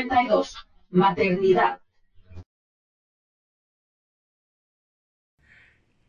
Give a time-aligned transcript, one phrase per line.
[0.00, 0.54] 52.
[0.90, 1.78] Maternidad.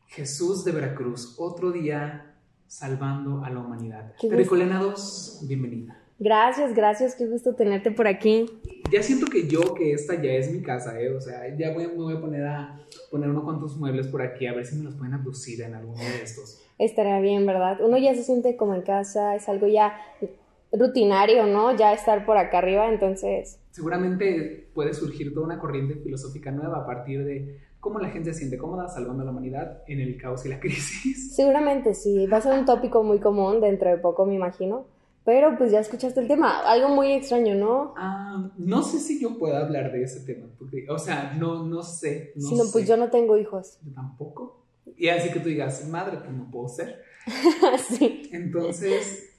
[0.07, 4.13] Jesús de Veracruz, otro día salvando a la humanidad.
[4.21, 6.01] Pericolena 2, bienvenida.
[6.19, 8.45] Gracias, gracias, qué gusto tenerte por aquí.
[8.89, 11.13] Ya siento que yo, que esta ya es mi casa, ¿eh?
[11.13, 12.79] O sea, ya voy, me voy a poner a
[13.09, 15.99] poner unos cuantos muebles por aquí, a ver si me los pueden abducir en alguno
[15.99, 16.61] de estos.
[16.77, 17.81] Estaría bien, ¿verdad?
[17.81, 19.99] Uno ya se siente como en casa, es algo ya
[20.71, 21.75] rutinario, ¿no?
[21.75, 26.85] Ya estar por acá arriba, entonces, Seguramente puede surgir toda una corriente filosófica nueva a
[26.85, 30.45] partir de cómo la gente se siente cómoda salvando a la humanidad en el caos
[30.45, 31.35] y la crisis.
[31.35, 34.85] seguramente sí, va a ser un tópico muy común dentro de poco, me imagino.
[35.23, 37.93] Pero pues ya escuchaste el tema, algo muy extraño, ¿no?
[37.95, 41.83] Ah, no sé si yo pueda hablar de ese tema, porque, o sea, no, no
[41.83, 42.33] sé.
[42.35, 42.89] No si no, pues sé.
[42.89, 43.77] yo no tengo hijos.
[43.85, 44.63] Yo tampoco.
[44.97, 47.03] Y así que tú digas, madre, pues no puedo ser.
[47.87, 48.29] sí.
[48.31, 49.30] Entonces,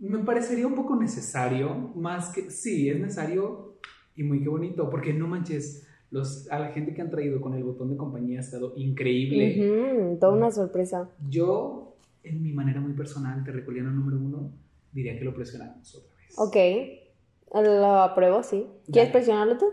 [0.00, 3.76] me parecería un poco necesario, más que, sí, es necesario
[4.16, 7.54] y muy que bonito, porque no manches, los, a la gente que han traído con
[7.54, 9.56] el botón de compañía ha estado increíble.
[9.58, 11.10] Ujú, toda una sorpresa.
[11.28, 14.52] Yo, en mi manera muy personal, terricoliano número uno,
[14.90, 16.34] diría que lo presionamos otra vez.
[16.36, 18.66] Ok, lo apruebo, sí.
[18.86, 19.12] ¿Quieres Dale.
[19.12, 19.66] presionarlo tú?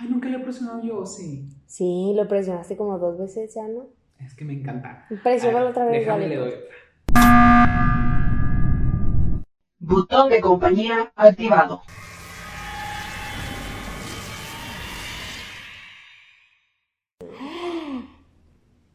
[0.00, 1.48] Ay, nunca lo he presionado yo, sí.
[1.66, 3.86] Sí, lo presionaste como dos veces ya, ¿no?
[4.18, 5.06] Es que me encanta.
[5.22, 6.34] Presiónalo otra vez, déjame, dale.
[6.34, 6.74] le doy otra.
[9.90, 11.82] Botón de compañía activado.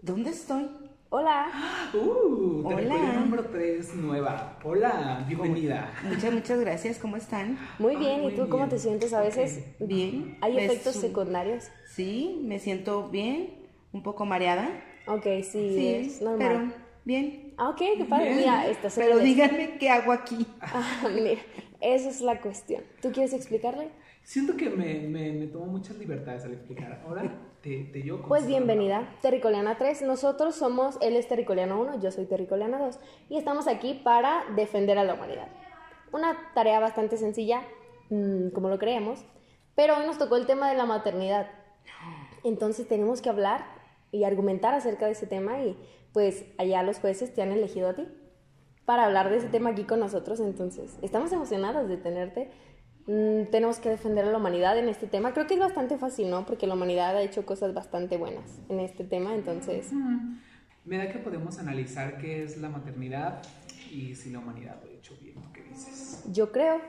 [0.01, 0.67] ¿Dónde estoy?
[1.09, 1.47] Hola.
[1.93, 3.13] Uh, Hola.
[3.19, 4.57] número 3, nueva.
[4.63, 5.93] Hola, bienvenida.
[6.03, 6.97] Muchas, muchas gracias.
[6.97, 7.57] ¿Cómo están?
[7.79, 9.65] Muy bien, ¿y muy tú cómo te sientes a veces?
[9.79, 10.37] Bien.
[10.41, 11.65] ¿Hay Me efectos su- secundarios?
[11.87, 13.55] Sí, me siento bien,
[13.93, 14.69] un poco mareada.
[15.07, 16.37] Ok, sí, Sí, es normal.
[16.37, 16.61] pero
[17.05, 17.44] bien.
[17.57, 18.35] Ah, ok, qué padre.
[18.35, 20.45] Mira, en Pero díganme qué hago aquí.
[20.61, 21.41] Ah, mira,
[21.79, 22.83] esa es la cuestión.
[23.01, 23.89] ¿Tú quieres explicarle?
[24.23, 27.01] Siento que me, me, me tomo muchas libertades al explicar.
[27.07, 30.01] Ahora te, te yo Pues bienvenida, Terricoliana 3.
[30.01, 32.99] Nosotros somos, él es Terricoliano 1, yo soy Terricoliana 2.
[33.29, 35.47] Y estamos aquí para defender a la humanidad.
[36.11, 37.61] Una tarea bastante sencilla,
[38.09, 39.23] mm, como lo creemos,
[39.75, 41.47] pero hoy nos tocó el tema de la maternidad.
[42.43, 43.65] Entonces tenemos que hablar
[44.11, 45.77] y argumentar acerca de ese tema y
[46.15, 48.07] pues allá los jueces te han elegido a ti
[48.85, 50.39] para hablar de ese tema aquí con nosotros.
[50.39, 52.51] Entonces estamos emocionados de tenerte.
[53.05, 55.33] Mm, tenemos que defender a la humanidad en este tema.
[55.33, 56.45] Creo que es bastante fácil, ¿no?
[56.45, 59.35] Porque la humanidad ha hecho cosas bastante buenas en este tema.
[59.35, 59.91] Entonces,
[60.85, 63.41] Me da que podemos analizar qué es la maternidad
[63.91, 65.35] y si la humanidad lo ha hecho bien.
[65.51, 66.23] ¿Qué dices?
[66.31, 66.79] yo creo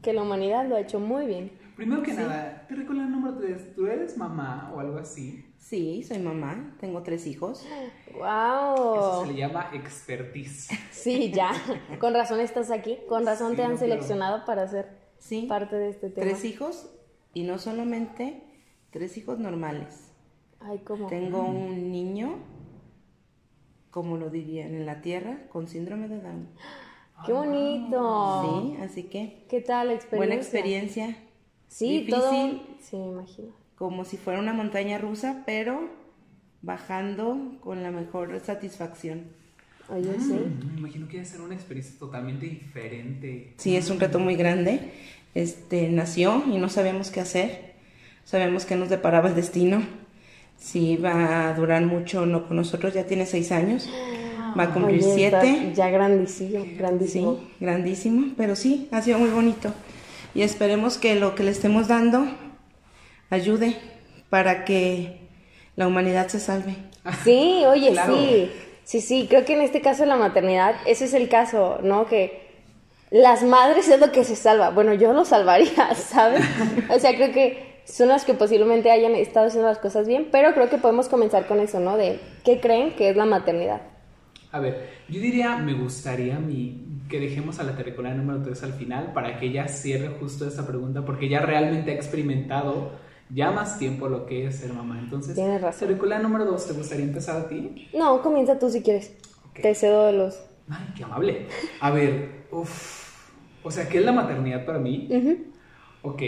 [0.00, 1.52] que la humanidad lo ha hecho muy bien.
[1.76, 3.74] Primero que nada, te recuerdo el número 3.
[3.74, 5.44] ¿Tú eres mamá o algo así?
[5.64, 7.64] Sí, soy mamá, tengo tres hijos.
[8.06, 9.26] Eso ¡Wow!
[9.26, 10.68] se le llama expertise.
[10.90, 11.52] Sí, ya.
[11.98, 12.98] Con razón estás aquí.
[13.08, 13.90] Con razón Sí, te han no, claro.
[13.92, 16.26] seleccionado para ser Sí, parte de este tema.
[16.26, 16.90] tres hijos
[17.32, 18.42] y no solamente
[18.90, 20.12] tres hijos normales.
[20.60, 21.06] Ay, ¿cómo?
[21.06, 22.36] Tengo un niño,
[23.90, 26.48] como lo dirían en la tierra, con síndrome de Down.
[27.24, 28.42] ¡Qué bonito!
[28.76, 30.16] Sí, así que ¿Qué tal la experiencia?
[30.18, 31.16] buena experiencia.
[31.68, 32.14] Sí, Difícil.
[32.14, 32.30] todo.
[32.80, 33.63] Sí, me imagino.
[33.76, 35.88] Como si fuera una montaña rusa, pero
[36.62, 39.24] bajando con la mejor satisfacción.
[39.88, 40.32] Oye, sí.
[40.32, 43.54] Mm, Me imagino que debe ser una experiencia totalmente diferente.
[43.58, 44.92] Sí, es un reto muy grande.
[45.34, 47.74] Este nació y no sabíamos qué hacer.
[48.24, 49.82] Sabemos que nos deparaba el destino.
[50.56, 53.90] Si iba a durar mucho o no con nosotros, ya tiene seis años.
[54.58, 55.72] Va a cumplir Oye, siete.
[55.74, 57.34] Ya grandísimo, grandísimo.
[57.40, 59.74] Sí, grandísimo, pero sí, ha sido muy bonito.
[60.34, 62.26] Y esperemos que lo que le estemos dando
[63.30, 63.76] ayude
[64.30, 65.20] para que
[65.76, 66.76] la humanidad se salve.
[67.22, 68.16] Sí, oye, Claro.
[68.16, 68.50] sí.
[68.84, 72.06] Sí, sí, creo que en este caso de la maternidad, ese es el caso, ¿no?
[72.06, 72.44] Que
[73.10, 74.70] las madres es lo que se salva.
[74.70, 76.42] Bueno, yo lo salvaría, ¿sabes?
[76.90, 80.52] O sea, creo que son las que posiblemente hayan estado haciendo las cosas bien, pero
[80.52, 81.96] creo que podemos comenzar con eso, ¿no?
[81.96, 83.80] De qué creen que es la maternidad.
[84.52, 86.78] A ver, yo diría, me gustaría mi,
[87.08, 90.66] que dejemos a la terricola número 3 al final para que ella cierre justo esa
[90.66, 92.92] pregunta, porque ella realmente ha experimentado
[93.34, 94.98] ya más tiempo lo que es ser mamá.
[94.98, 95.98] Entonces, Tienes razón.
[96.22, 97.88] número 2, ¿te gustaría empezar a ti?
[97.92, 99.12] No, comienza tú si quieres.
[99.50, 99.60] Ok.
[99.60, 100.40] Te cedo de los...
[100.68, 101.46] Ay, qué amable.
[101.80, 103.04] A ver, uff.
[103.64, 105.08] O sea, ¿qué es la maternidad para mí?
[105.10, 105.38] Ujú.
[106.02, 106.22] Ok,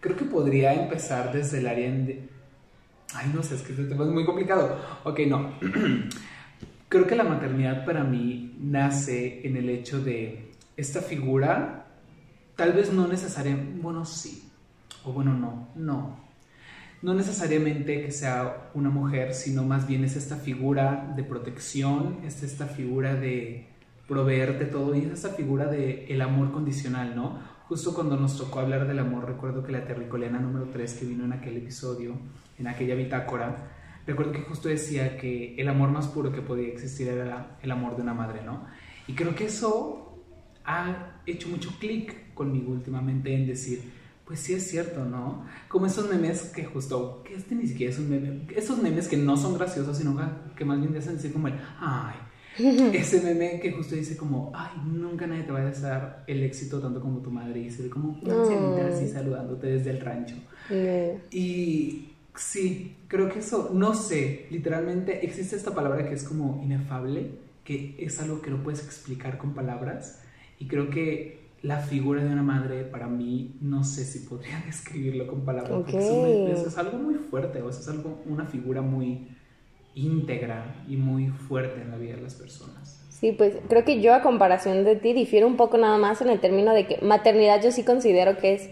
[0.00, 2.28] creo que podría empezar desde el área de...
[3.14, 4.78] Ay, no sé, es que este tema es muy complicado.
[5.04, 5.52] Ok, no.
[6.88, 11.86] creo que la maternidad para mí nace en el hecho de esta figura,
[12.56, 14.50] tal vez no necesariamente, bueno, sí,
[15.04, 16.21] o bueno, no, no.
[17.02, 22.42] No necesariamente que sea una mujer, sino más bien es esta figura de protección, es
[22.42, 23.66] esta figura de
[24.06, 27.52] proveerte todo y es esta figura de el amor condicional, ¿no?
[27.72, 31.24] justo cuando nos tocó hablar del amor, recuerdo que la terricoleana número 3 que vino
[31.24, 32.18] en aquel episodio,
[32.58, 33.70] en aquella bitácora,
[34.06, 37.96] recuerdo que justo decía que el amor más puro que podía existir era el amor
[37.96, 38.66] de una madre, ¿no?
[39.06, 40.22] Y creo que eso
[40.66, 43.80] ha hecho mucho clic conmigo últimamente en decir,
[44.32, 45.44] pues sí es cierto, ¿no?
[45.68, 49.18] Como esos memes que justo, que este ni siquiera es un meme, esos memes que
[49.18, 50.18] no son graciosos, sino
[50.56, 52.14] que más bien te hacen decir como el, ay,
[52.94, 56.80] ese meme que justo dice como, ay, nunca nadie te va a desear el éxito
[56.80, 60.36] tanto como tu madre y se ve como una así saludándote desde el rancho.
[61.30, 67.32] Y sí, creo que eso, no sé, literalmente existe esta palabra que es como inefable,
[67.64, 70.22] que es algo que no puedes explicar con palabras.
[70.58, 75.26] Y creo que la figura de una madre para mí no sé si podría describirlo
[75.26, 79.28] con palabras porque eso, es algo muy fuerte o es algo una figura muy
[79.94, 82.98] íntegra y muy fuerte en la vida de las personas.
[83.10, 86.30] Sí, pues creo que yo a comparación de ti difiero un poco nada más en
[86.30, 88.70] el término de que maternidad yo sí considero que es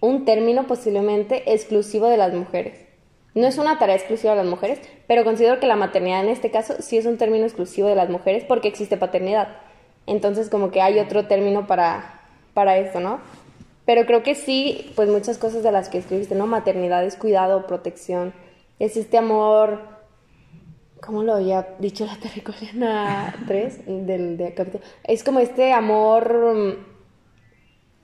[0.00, 2.86] un término posiblemente exclusivo de las mujeres.
[3.34, 6.50] No es una tarea exclusiva de las mujeres, pero considero que la maternidad en este
[6.50, 9.58] caso sí es un término exclusivo de las mujeres porque existe paternidad.
[10.06, 12.20] Entonces como que hay otro término para,
[12.54, 13.20] para esto, ¿no?
[13.86, 16.46] Pero creo que sí, pues muchas cosas de las que escribiste, ¿no?
[16.46, 18.32] Maternidad es cuidado, protección,
[18.78, 20.00] es este amor
[21.00, 24.84] ¿Cómo lo había dicho la terricoliana 3 del, del capítulo?
[25.04, 26.72] Es como este amor mm,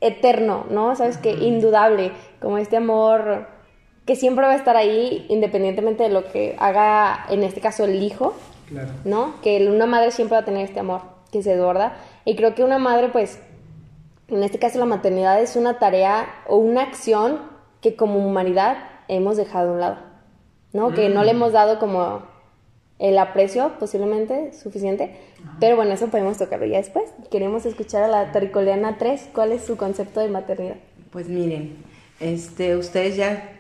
[0.01, 0.97] eterno, ¿no?
[0.97, 1.33] ¿Sabes qué?
[1.33, 3.49] Indudable, como este amor
[4.07, 8.03] que siempre va a estar ahí independientemente de lo que haga, en este caso, el
[8.03, 8.35] hijo,
[8.69, 8.93] claro.
[9.05, 9.41] ¿no?
[9.43, 11.97] Que una madre siempre va a tener este amor que se desborda.
[12.25, 13.39] Y creo que una madre, pues,
[14.29, 17.39] en este caso la maternidad es una tarea o una acción
[17.81, 18.79] que como humanidad
[19.09, 19.99] hemos dejado a un lado,
[20.73, 20.93] ¿no?
[20.93, 21.37] Que no le mm.
[21.37, 22.23] hemos dado como
[22.99, 25.17] el aprecio posiblemente suficiente.
[25.61, 27.05] Pero bueno, eso podemos tocarlo ya después.
[27.31, 29.31] Queremos escuchar a la Terricoleana 3.
[29.35, 30.77] ¿Cuál es su concepto de maternidad?
[31.11, 31.77] Pues miren,
[32.21, 33.53] este, ustedes ya,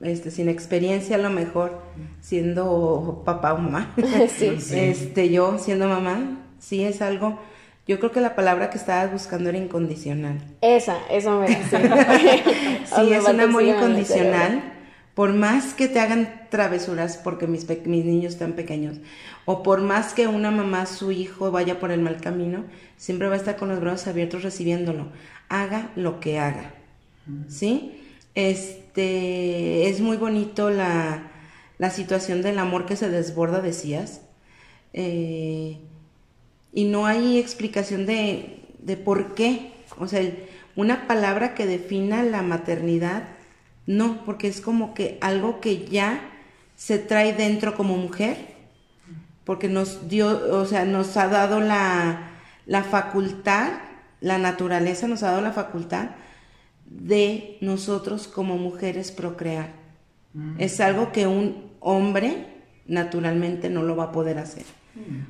[0.00, 1.80] este, sin experiencia a lo mejor,
[2.20, 7.38] siendo papá o mamá, este, yo siendo mamá, sí es algo...
[7.86, 10.38] Yo creo que la palabra que estabas buscando era incondicional.
[10.60, 11.54] Esa, eso me Sí,
[13.12, 14.74] es un amor incondicional
[15.18, 18.98] por más que te hagan travesuras porque mis, mis niños están pequeños,
[19.46, 22.66] o por más que una mamá, su hijo vaya por el mal camino,
[22.96, 25.08] siempre va a estar con los brazos abiertos recibiéndolo,
[25.48, 26.72] haga lo que haga.
[27.48, 28.00] ¿Sí?
[28.36, 31.32] Este, es muy bonito la,
[31.90, 34.20] situación del amor que se desborda, decías.
[34.92, 35.80] Eh,
[36.72, 39.72] y no hay explicación de, de por qué.
[39.98, 40.22] O sea,
[40.76, 43.24] una palabra que defina la maternidad
[43.88, 46.20] no, porque es como que algo que ya
[46.76, 48.36] se trae dentro como mujer,
[49.44, 52.32] porque nos dio, o sea, nos ha dado la,
[52.66, 53.72] la facultad,
[54.20, 56.10] la naturaleza nos ha dado la facultad
[56.84, 59.72] de nosotros como mujeres procrear.
[60.34, 60.56] Mm.
[60.58, 62.46] Es algo que un hombre
[62.86, 64.64] naturalmente no lo va a poder hacer.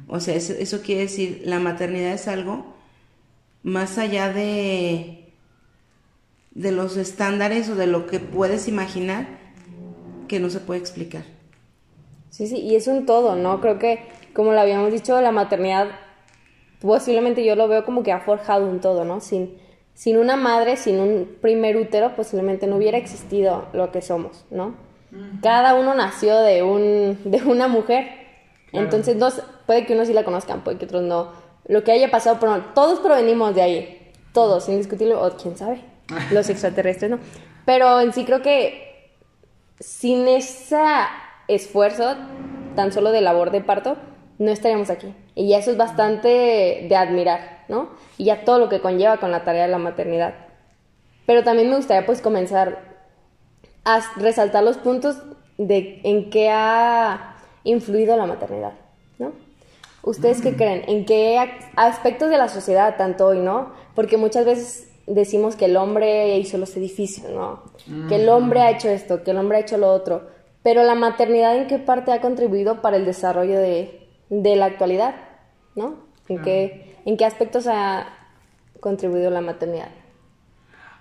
[0.09, 2.75] O sea, eso, quiere decir, la maternidad es algo
[3.63, 5.19] más allá de
[6.59, 9.29] de los estándares o de lo que puedes imaginar
[10.27, 11.23] que no se puede explicar.
[12.31, 13.61] Sí, sí, y es un todo, ¿no?
[13.61, 14.01] Creo que,
[14.35, 15.89] como lo habíamos dicho, la maternidad,
[16.81, 19.21] posiblemente yo lo veo como que ha forjado un todo, ¿no?
[19.21, 19.57] Sin,
[19.95, 24.75] sin una madre, sin un primer útero, posiblemente no hubiera existido lo que somos, ¿no?
[25.43, 28.18] Cada uno nació de, un, de una mujer.
[28.73, 29.29] Entonces, no,
[29.67, 31.33] puede que unos sí la conozcan, puede que otros no.
[31.67, 34.13] Lo que haya pasado, pero todos provenimos de ahí.
[34.33, 35.83] Todos, indiscutible, o quién sabe
[36.31, 37.19] los extraterrestres no.
[37.65, 39.13] Pero en sí creo que
[39.81, 40.83] sin ese
[41.49, 42.17] esfuerzo,
[42.75, 43.97] tan solo de labor de parto,
[44.39, 45.15] no estaríamos aquí.
[45.35, 47.91] Y eso es bastante de admirar, ¿no?
[48.17, 50.35] Y ya todo lo que conlleva con la tarea de la maternidad.
[51.27, 52.79] Pero también me gustaría pues comenzar
[53.85, 55.23] a resaltar los puntos
[55.59, 58.73] de en qué ha influido la maternidad,
[59.19, 59.33] ¿no?
[60.03, 60.57] ¿Ustedes qué mm.
[60.57, 60.83] creen?
[60.89, 61.39] ¿En qué
[61.77, 63.73] aspectos de la sociedad, tanto hoy, ¿no?
[63.95, 67.63] Porque muchas veces decimos que el hombre hizo los edificios, ¿no?
[68.09, 70.29] Que el hombre ha hecho esto, que el hombre ha hecho lo otro.
[70.63, 75.15] Pero la maternidad, ¿en qué parte ha contribuido para el desarrollo de, la actualidad?
[75.75, 75.97] ¿No?
[76.29, 78.07] ¿En, qué, ¿En qué aspectos ha
[78.81, 79.91] contribuido la maternidad?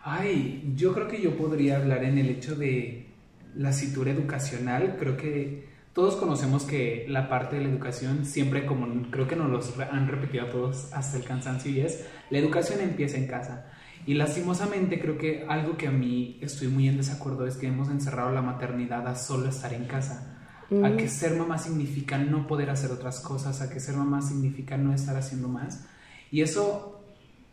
[0.04, 3.08] Ay, yo creo que yo podría hablar en el hecho de
[3.56, 4.96] la cintura educacional.
[4.98, 5.66] Creo que
[5.98, 10.08] todos conocemos que la parte de la educación siempre, como creo que nos lo han
[10.08, 13.66] repetido a todos hasta el cansancio, y es, la educación empieza en casa.
[14.06, 17.89] Y lastimosamente creo que algo que a mí estoy muy en desacuerdo es que hemos
[17.89, 20.38] encerrado la maternidad a solo estar en casa.
[20.70, 21.10] A que mm.
[21.10, 25.18] ser mamá significa no poder hacer otras cosas, a que ser mamá significa no estar
[25.18, 25.84] haciendo más.
[26.30, 27.01] Y eso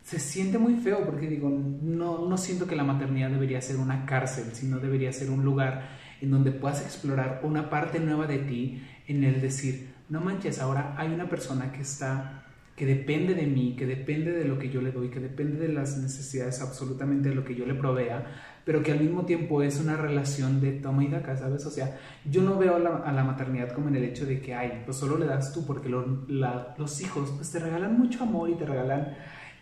[0.03, 4.05] se siente muy feo porque digo, no, no siento que la maternidad debería ser una
[4.05, 8.83] cárcel, sino debería ser un lugar en donde puedas explorar una parte nueva de ti,
[9.07, 12.41] en el decir, no manches, ahora hay una persona que está
[12.75, 15.71] que depende de mí, que depende de lo que yo le doy, que depende de
[15.71, 18.25] las necesidades absolutamente de lo que yo le provea,
[18.65, 21.65] pero que al mismo tiempo es una relación de toma y daca, ¿sabes?
[21.65, 21.97] O sea,
[22.29, 25.17] yo no veo a la maternidad como en el hecho de que, ay, pues solo
[25.17, 29.15] le das tú, porque los hijos pues te regalan mucho amor y te regalan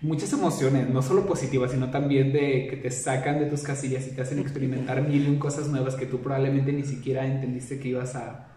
[0.04, 4.12] muchas emociones, no solo positivas, sino también de que te sacan de tus casillas y
[4.12, 8.14] te hacen experimentar mil y cosas nuevas que tú probablemente ni siquiera entendiste que ibas
[8.16, 8.50] a,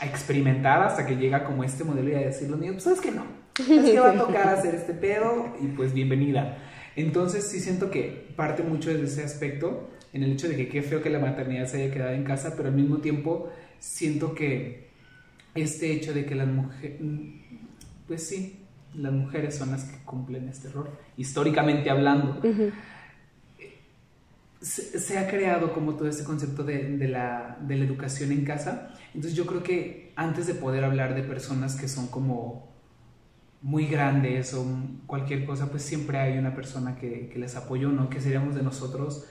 [0.00, 3.10] a experimentar hasta que llega como este modelo y a decirlo, niños, pues sabes que
[3.10, 3.24] no,
[3.58, 6.58] es que va a tocar hacer este pedo y pues bienvenida.
[6.94, 10.82] Entonces sí siento que parte mucho de ese aspecto, en el hecho de que qué
[10.82, 14.90] feo que la maternidad se haya quedado en casa, pero al mismo tiempo siento que
[15.56, 17.00] este hecho de que las mujeres,
[18.06, 18.61] pues sí,
[18.94, 22.40] las mujeres son las que cumplen este rol, históricamente hablando.
[24.60, 28.94] se, ha creado como todo este concepto de, de, la, de la educación en casa.
[29.14, 32.70] Entonces yo creo que antes de poder hablar de personas que son como
[33.60, 34.66] muy grandes o
[35.06, 38.10] cualquier cosa, pues siempre hay una persona que, que les apoyó, ¿no?
[38.10, 39.26] Que seríamos de nosotros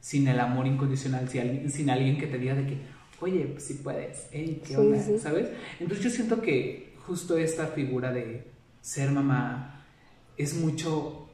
[0.00, 2.78] sin el amor incondicional, sin alguien, sin alguien que te diga de que,
[3.20, 5.00] oye, pues si puedes, hey, ¿qué onda?
[5.18, 5.48] ¿Sabes?
[5.78, 8.44] Entonces yo siento que justo esta figura de
[8.82, 9.84] ser mamá
[10.36, 11.28] es mucho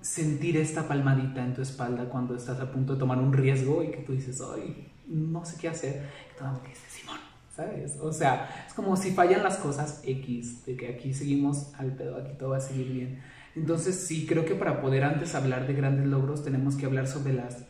[0.00, 3.90] sentir esta palmadita en tu espalda cuando estás a punto de tomar un riesgo y
[3.90, 6.08] que tú dices, ay, no sé qué hacer.
[6.34, 7.18] Y todo el dice, Simón,
[7.54, 7.96] ¿sabes?
[8.00, 12.16] O sea, es como si fallan las cosas X, de que aquí seguimos al pedo,
[12.16, 13.20] aquí todo va a seguir bien.
[13.54, 17.34] Entonces, sí, creo que para poder antes hablar de grandes logros tenemos que hablar sobre
[17.34, 17.64] las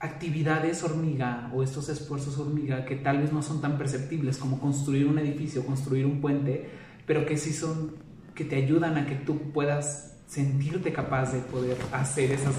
[0.00, 5.06] actividades hormiga o estos esfuerzos hormiga que tal vez no son tan perceptibles como construir
[5.06, 6.70] un edificio, construir un puente,
[7.10, 7.96] pero que sí son,
[8.36, 12.54] que te ayudan a que tú puedas sentirte capaz de poder hacer esas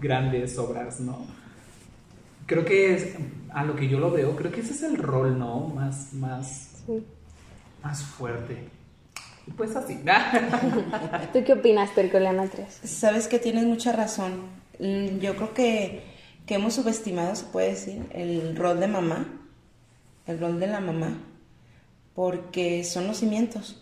[0.00, 1.24] grandes obras, ¿no?
[2.46, 3.14] creo que es,
[3.52, 5.68] a lo que yo lo veo, creo que ese es el rol, ¿no?
[5.68, 6.70] Más, más,
[7.80, 8.68] más fuerte.
[9.56, 10.00] pues así.
[11.32, 12.80] ¿Tú qué opinas, Percoleana 3?
[12.82, 14.32] Sabes que tienes mucha razón.
[14.80, 16.02] Mm, yo creo que,
[16.44, 19.28] que hemos subestimado, se puede decir, el rol de mamá,
[20.26, 21.18] el rol de la mamá,
[22.14, 23.81] porque son los cimientos.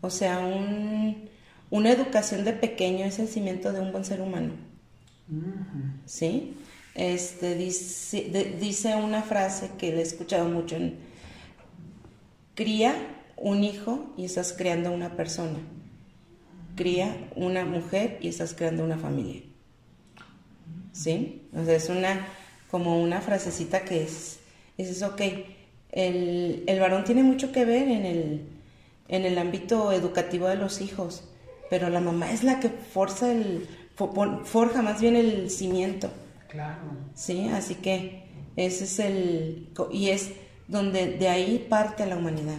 [0.00, 1.28] O sea, un,
[1.70, 4.52] una educación de pequeño es el cimiento de un buen ser humano.
[6.04, 6.54] ¿Sí?
[6.96, 10.96] este, dice, dice una frase que le he escuchado mucho en,
[12.54, 12.94] cría
[13.36, 15.58] un hijo y estás creando una persona.
[16.74, 19.42] Cría una mujer y estás creando una familia.
[20.92, 21.42] ¿Sí?
[21.54, 22.26] O sea, es una,
[22.70, 24.40] como una frasecita que es,
[24.78, 25.20] es eso, ok,
[25.92, 28.48] el, el varón tiene mucho que ver en el,
[29.08, 31.24] en el ámbito educativo de los hijos,
[31.70, 33.66] pero la mamá es la que forza el,
[34.44, 36.10] forja más bien el cimiento.
[36.48, 36.80] Claro.
[37.14, 38.24] Sí, así que
[38.56, 39.68] ese es el...
[39.90, 40.32] y es
[40.68, 42.58] donde de ahí parte la humanidad.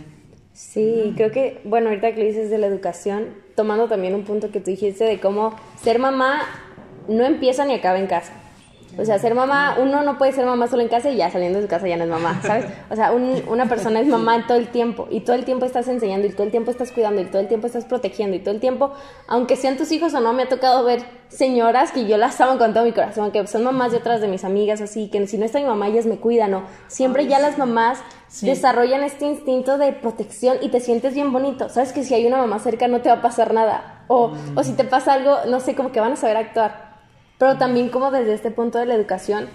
[0.54, 4.52] Sí, creo que, bueno, ahorita que le dices de la educación, tomando también un punto
[4.52, 6.42] que tú dijiste de cómo ser mamá
[7.08, 8.34] no empieza ni acaba en casa.
[9.00, 11.60] O sea, ser mamá, uno no puede ser mamá solo en casa y ya saliendo
[11.60, 12.66] de su casa ya no es mamá, ¿sabes?
[12.90, 16.28] O sea, una persona es mamá todo el tiempo y todo el tiempo estás enseñando
[16.28, 18.60] y todo el tiempo estás cuidando y todo el tiempo estás protegiendo y todo el
[18.60, 18.92] tiempo,
[19.28, 22.58] aunque sean tus hijos o no, me ha tocado ver señoras que yo las amo
[22.58, 25.38] con todo mi corazón, que son mamás de otras de mis amigas, así que si
[25.38, 26.64] no está mi mamá, ellas me cuidan, ¿no?
[26.88, 28.00] Siempre ya las mamás
[28.42, 31.70] desarrollan este instinto de protección y te sientes bien bonito.
[31.70, 34.04] Sabes que si hay una mamá cerca no te va a pasar nada.
[34.08, 36.87] O, o si te pasa algo, no sé, como que van a saber actuar
[37.38, 39.48] pero también como desde este punto de la educación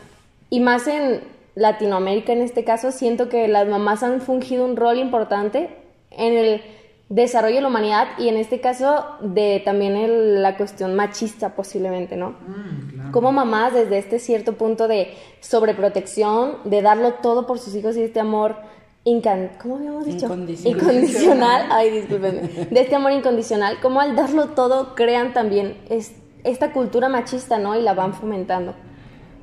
[0.50, 1.20] y más en
[1.54, 5.70] Latinoamérica en este caso, siento que las mamás han fungido un rol importante
[6.10, 6.62] en el
[7.08, 12.30] desarrollo de la humanidad y en este caso de también la cuestión machista posiblemente, ¿no?
[12.30, 17.96] Mm, como mamás desde este cierto punto de sobreprotección, de darlo todo por sus hijos
[17.98, 18.56] y este amor
[19.60, 20.26] ¿cómo habíamos dicho?
[20.26, 20.80] Incondicional.
[20.80, 26.72] Incondicional, ay, discúlpenme, de este amor incondicional, como al darlo todo crean también este esta
[26.72, 27.78] cultura machista, ¿no?
[27.78, 28.74] Y la van fomentando.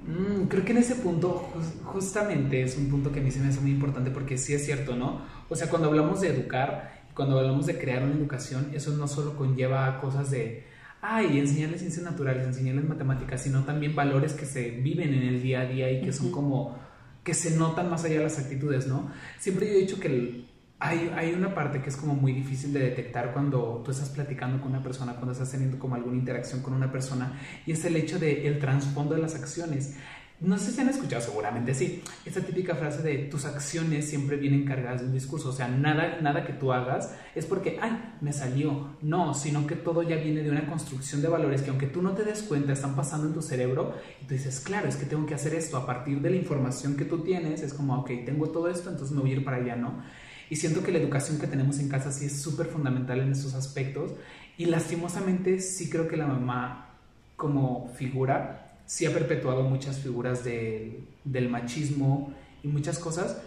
[0.06, 1.50] Mm, creo que en ese punto
[1.86, 4.66] justamente es un punto que a mí se me hace muy importante porque sí es
[4.66, 5.22] cierto, ¿no?
[5.50, 9.36] O sea, cuando hablamos de educar, cuando hablamos de crear una educación, eso no solo
[9.36, 10.66] conlleva cosas de,
[11.02, 15.62] ay, enseñarles ciencias naturales, enseñarles matemáticas, sino también valores que se viven en el día
[15.62, 16.78] a día y que son como,
[17.24, 19.12] que se notan más allá de las actitudes, ¿no?
[19.38, 20.49] Siempre yo he dicho que el,
[20.80, 24.72] hay, una parte que es como muy difícil de detectar cuando tú estás platicando con
[24.72, 28.18] una persona, cuando estás teniendo como alguna interacción con una persona, y es el hecho
[28.18, 29.96] del el trasfondo de las acciones.
[30.40, 34.64] no sé si han escuchado, seguramente sí, esta típica frase de tus acciones siempre vienen
[34.64, 38.32] cargadas de un discurso, o sea, nada, nada que tú hagas es porque, ay, me
[38.32, 42.02] salió, no, sino que todo ya viene de una construcción de valores que aunque tú
[42.02, 45.06] no te des cuenta, están pasando en tu cerebro y tú dices, claro, es que
[45.06, 48.12] tengo que hacer esto a partir de la información que tú tienes, es como, ok,
[48.26, 50.02] tengo todo esto, entonces me voy a ir para allá, ¿no?
[50.50, 53.54] Y siento que la educación que tenemos en casa sí es súper fundamental en estos
[53.54, 54.12] aspectos.
[54.58, 56.90] Y lastimosamente sí creo que la mamá
[57.36, 63.42] como figura sí ha perpetuado muchas figuras del machismo y muchas cosas,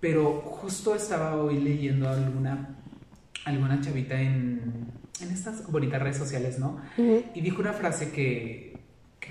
[0.00, 2.76] pero justo estaba hoy leyendo alguna,
[3.44, 6.80] alguna chavita en, en estas bonitas redes sociales, ¿no?
[6.96, 8.78] Y dijo una frase que,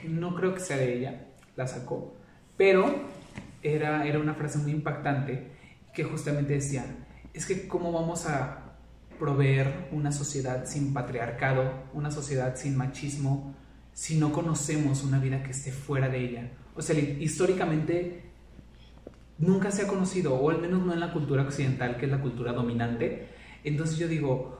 [0.07, 2.15] no creo que sea de ella, la sacó,
[2.57, 3.09] pero
[3.63, 5.47] era, era una frase muy impactante
[5.93, 6.85] que justamente decía,
[7.35, 8.77] es que cómo vamos a
[9.19, 13.53] proveer una sociedad sin patriarcado, una sociedad sin machismo,
[13.93, 16.51] si no conocemos una vida que esté fuera de ella.
[16.75, 18.23] O sea, históricamente
[19.37, 22.21] nunca se ha conocido, o al menos no en la cultura occidental, que es la
[22.21, 23.27] cultura dominante.
[23.63, 24.57] Entonces yo digo,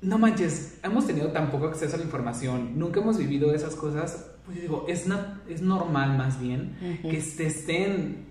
[0.00, 4.30] no manches, hemos tenido tan poco acceso a la información, nunca hemos vivido esas cosas.
[4.46, 5.06] Pues yo digo, es,
[5.48, 8.29] es normal más bien que se estén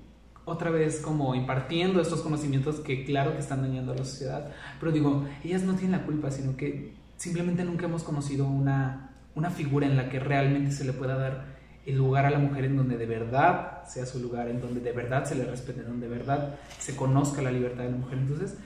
[0.49, 4.51] otra vez como impartiendo estos conocimientos que claro que están dañando a la sociedad.
[4.79, 9.49] Pero digo, ellas no tienen la culpa, sino que simplemente nunca hemos conocido una una
[9.49, 12.77] figura en la que realmente se le pueda dar el lugar a la mujer en
[12.77, 16.07] donde de verdad sea su lugar, en donde de verdad se le respete, en donde
[16.07, 18.19] de verdad se conozca la libertad de la mujer.
[18.19, 18.57] Entonces,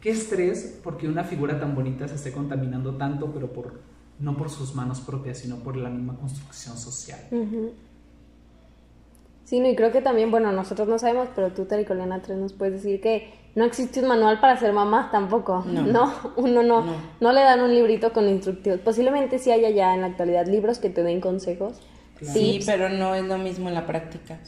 [0.00, 3.80] qué estrés porque una figura tan bonita se esté contaminando tanto, pero por
[4.20, 7.20] no por sus manos propias, sino por la misma construcción social.
[9.48, 12.52] Sí, no, y creo que también, bueno, nosotros no sabemos, pero tú, Tericolena 3, nos
[12.52, 15.64] puedes decir que no existe un manual para ser mamá tampoco.
[15.66, 16.12] No.
[16.36, 16.84] uno no,
[17.18, 18.80] no, le dan un librito con instructivos.
[18.80, 21.80] Posiblemente sí haya ya en la actualidad libros que te den consejos.
[22.20, 24.38] Sí, pero no es lo mismo en la práctica.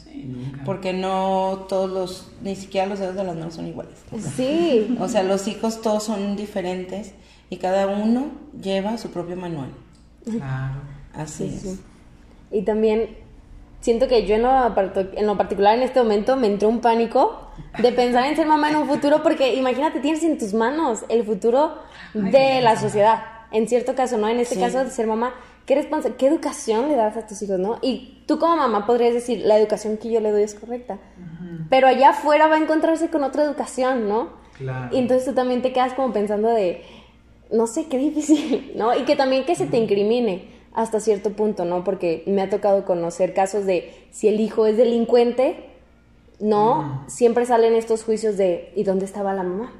[0.65, 4.03] Porque no todos los, ni siquiera los dedos de las manos son iguales.
[4.35, 4.97] Sí.
[4.99, 7.15] o sea, los hijos todos son diferentes
[7.49, 8.27] y cada uno
[8.61, 9.71] lleva su propio manual.
[10.25, 10.75] Claro.
[11.15, 11.79] Así es.
[12.51, 13.20] Y también
[13.81, 14.73] siento que yo en lo,
[15.15, 18.69] en lo particular en este momento me entró un pánico de pensar en ser mamá
[18.69, 21.79] en un futuro porque imagínate, tienes en tus manos el futuro
[22.13, 23.23] de la sociedad.
[23.51, 24.29] En cierto caso, ¿no?
[24.29, 25.33] En este caso de ser mamá,
[25.65, 27.79] ¿qué, ¿qué educación le das a tus hijos, no?
[27.81, 30.99] Y tú como mamá podrías decir, la educación que yo le doy es correcta.
[31.69, 34.29] Pero allá afuera va a encontrarse con otra educación, ¿no?
[34.57, 34.95] Claro.
[34.95, 36.83] Y entonces tú también te quedas como pensando de,
[37.51, 38.95] no sé, qué difícil, ¿no?
[38.97, 41.83] Y que también que se te incrimine hasta cierto punto, ¿no?
[41.83, 45.71] Porque me ha tocado conocer casos de si el hijo es delincuente,
[46.39, 49.73] no, siempre salen estos juicios de ¿y dónde estaba la mamá?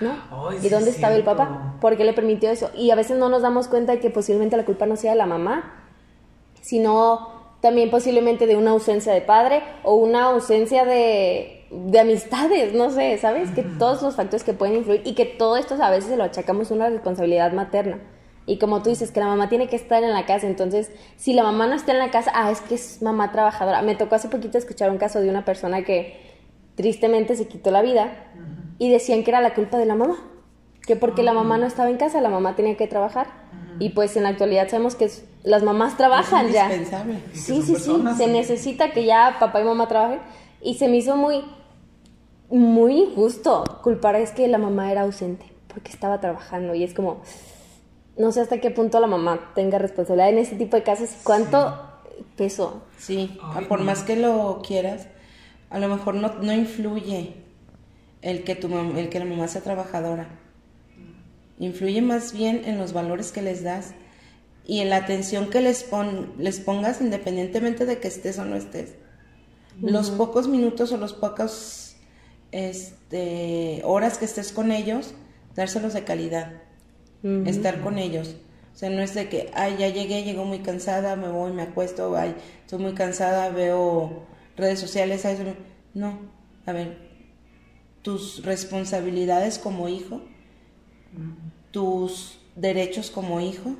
[0.00, 0.12] ¿No?
[0.60, 1.76] ¿Y dónde estaba el papá?
[1.80, 2.70] ¿Por qué le permitió eso?
[2.76, 5.18] Y a veces no nos damos cuenta de que posiblemente la culpa no sea de
[5.18, 5.84] la mamá,
[6.60, 12.90] sino también posiblemente de una ausencia de padre o una ausencia de, de amistades, no
[12.90, 13.50] sé, ¿sabes?
[13.52, 16.24] Que todos los factores que pueden influir y que todo esto a veces se lo
[16.24, 18.00] achacamos a una responsabilidad materna.
[18.46, 21.32] Y como tú dices, que la mamá tiene que estar en la casa, entonces, si
[21.32, 23.80] la mamá no está en la casa, ah, es que es mamá trabajadora.
[23.82, 26.20] Me tocó hace poquito escuchar un caso de una persona que
[26.74, 28.12] tristemente se quitó la vida
[28.78, 30.16] y decían que era la culpa de la mamá,
[30.86, 33.44] que porque la mamá no estaba en casa, la mamá tenía que trabajar.
[33.78, 35.10] Y pues en la actualidad sabemos que
[35.42, 36.70] las mamás trabajan ya.
[37.32, 40.20] Sí, sí, sí, se necesita que ya papá y mamá trabajen.
[40.60, 41.44] Y se me hizo muy,
[42.50, 46.74] muy injusto culpar es que la mamá era ausente, porque estaba trabajando.
[46.74, 47.22] Y es como,
[48.16, 51.24] no sé hasta qué punto la mamá tenga responsabilidad en ese tipo de casos y
[51.24, 51.80] cuánto
[52.36, 52.82] peso.
[52.98, 55.08] Sí, por más que lo quieras,
[55.70, 57.34] a lo mejor no, no influye
[58.22, 60.28] el que, tu el que la mamá sea trabajadora.
[61.58, 63.94] Influye más bien en los valores que les das
[64.64, 68.56] y en la atención que les, pon, les pongas independientemente de que estés o no
[68.56, 68.94] estés.
[69.80, 71.96] Los pocos minutos o los pocos
[72.52, 75.14] este, horas que estés con ellos,
[75.56, 76.63] dárselos de calidad
[77.46, 78.36] estar con ellos.
[78.74, 81.62] O sea, no es de que, ay, ya llegué, llego muy cansada, me voy, me
[81.62, 85.56] acuesto, ay, estoy muy cansada, veo redes sociales, ay,
[85.94, 86.18] no,
[86.66, 86.98] a ver,
[88.02, 90.22] tus responsabilidades como hijo,
[91.70, 93.76] tus derechos como hijo,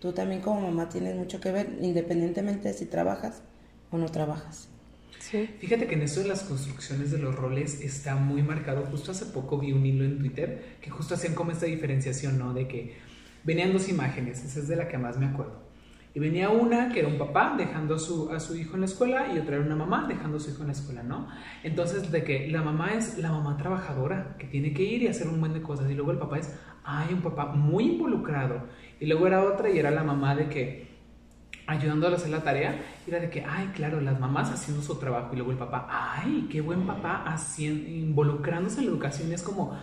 [0.00, 3.42] tú también como mamá tienes mucho que ver, independientemente de si trabajas
[3.90, 4.68] o no trabajas.
[5.58, 8.86] Fíjate que en eso de las construcciones de los roles está muy marcado.
[8.86, 12.54] Justo hace poco vi un hilo en Twitter que justo hacían como esta diferenciación, ¿no?
[12.54, 12.96] De que
[13.44, 15.68] venían dos imágenes, esa es de la que más me acuerdo.
[16.14, 18.86] Y venía una que era un papá dejando a su, a su hijo en la
[18.86, 21.28] escuela y otra era una mamá dejando a su hijo en la escuela, ¿no?
[21.62, 25.28] Entonces, de que la mamá es la mamá trabajadora, que tiene que ir y hacer
[25.28, 25.90] un buen de cosas.
[25.90, 28.62] Y luego el papá es, ay, un papá muy involucrado.
[28.98, 30.87] Y luego era otra y era la mamá de que
[31.68, 35.28] ayudándole a hacer la tarea, era de que, ay, claro, las mamás haciendo su trabajo
[35.32, 39.30] y luego el papá, ay, qué buen papá haciendo, involucrándose en la educación.
[39.32, 39.76] Es como,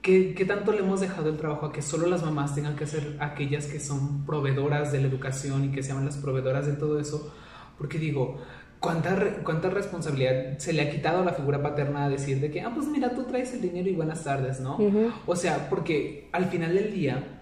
[0.00, 2.86] ¿qué, ¿qué, tanto le hemos dejado el trabajo a que solo las mamás tengan que
[2.86, 6.74] ser aquellas que son proveedoras de la educación y que se llaman las proveedoras de
[6.74, 7.34] todo eso?
[7.78, 8.40] Porque digo,
[8.78, 12.60] ¿cuánta, cuánta responsabilidad se le ha quitado a la figura paterna a decir de que,
[12.60, 14.78] ah, pues mira, tú traes el dinero y buenas tardes, ¿no?
[15.26, 17.33] O sea, porque al final del día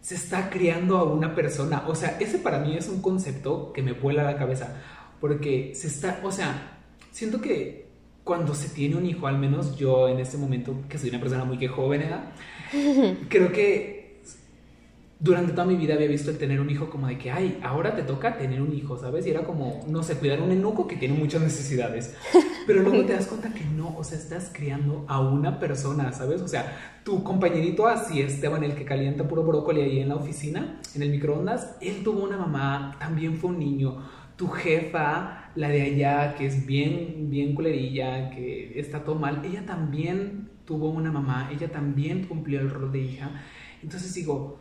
[0.00, 1.84] se está criando a una persona.
[1.86, 4.76] O sea, ese para mí es un concepto que me vuela la cabeza.
[5.20, 6.78] Porque se está, o sea,
[7.10, 7.88] siento que
[8.24, 11.44] cuando se tiene un hijo, al menos yo en este momento, que soy una persona
[11.44, 13.16] muy que joven, ¿eh?
[13.28, 13.99] creo que
[15.22, 17.94] durante toda mi vida había visto el tener un hijo como de que, ay, ahora
[17.94, 19.26] te toca tener un hijo, ¿sabes?
[19.26, 22.16] Y era como, no sé, cuidar un enuco que tiene muchas necesidades.
[22.66, 26.40] Pero luego te das cuenta que no, o sea, estás criando a una persona, ¿sabes?
[26.40, 30.80] O sea, tu compañerito así, Esteban, el que calienta puro brócoli ahí en la oficina,
[30.94, 33.98] en el microondas, él tuvo una mamá, también fue un niño.
[34.36, 39.66] Tu jefa, la de allá, que es bien, bien culerilla, que está todo mal, ella
[39.66, 43.30] también tuvo una mamá, ella también cumplió el rol de hija.
[43.82, 44.59] Entonces digo,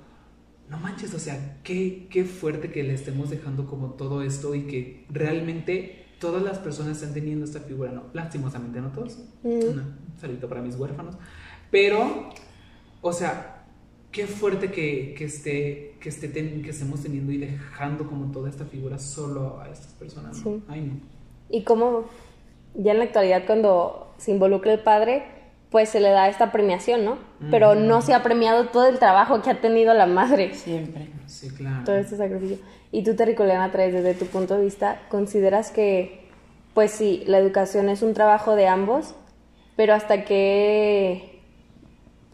[0.70, 4.64] no manches, o sea, qué, qué fuerte que le estemos dejando como todo esto y
[4.64, 9.48] que realmente todas las personas están teniendo esta figura, no, lastimosamente no todos, mm.
[9.48, 11.16] un saludito para mis huérfanos,
[11.72, 12.30] pero,
[13.02, 13.66] o sea,
[14.12, 18.66] qué fuerte que, que esté, que, esté que estemos teniendo y dejando como toda esta
[18.66, 20.62] figura solo a estas personas, ¿no?
[20.68, 21.00] Ay, no.
[21.50, 22.06] Y como
[22.76, 25.24] ya en la actualidad cuando se involucra el padre,
[25.70, 27.18] pues se le da esta premiación, ¿no?
[27.52, 30.56] Pero no se ha premiado todo el trabajo que ha tenido la madre.
[30.56, 31.10] Siempre.
[31.28, 31.84] Sí, claro.
[31.86, 32.58] Todo este sacrificio.
[32.92, 36.28] Y tú, Terricoleana, traes desde tu punto de vista, ¿consideras que,
[36.74, 39.14] pues sí, la educación es un trabajo de ambos,
[39.76, 41.40] pero hasta qué,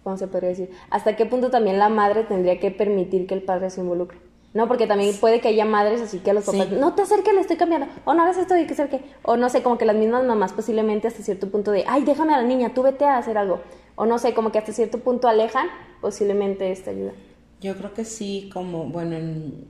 [0.03, 0.69] ¿cómo se podría decir?
[0.89, 4.17] ¿Hasta qué punto también la madre tendría que permitir que el padre se involucre?
[4.55, 4.69] ¿No?
[4.69, 7.41] Porque también puede que haya madres así que a los papás, no te acerques, le
[7.41, 9.97] estoy cambiando, o no hagas esto y que acerque, o no sé, como que las
[9.97, 13.17] mismas mamás posiblemente hasta cierto punto de, ay, déjame a la niña, tú vete a
[13.17, 13.59] hacer algo,
[13.95, 15.67] o no sé, como que hasta cierto punto alejan
[15.99, 17.11] posiblemente esta ayuda.
[17.59, 19.67] Yo creo que sí, como, bueno, en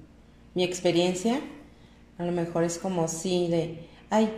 [0.53, 1.39] mi experiencia,
[2.19, 4.31] a lo mejor es como sí, de, ay,